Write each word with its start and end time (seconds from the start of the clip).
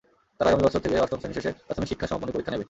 তারা 0.37 0.47
আগামী 0.49 0.63
বছর 0.67 0.83
থেকে 0.83 0.95
অষ্টম 1.03 1.19
শ্রেণি 1.21 1.35
শেষে 1.37 1.51
প্রাথমিক 1.67 1.89
শিক্ষা 1.91 2.07
সমাপনী 2.09 2.31
পরীক্ষা 2.35 2.51
নেবে। 2.51 2.59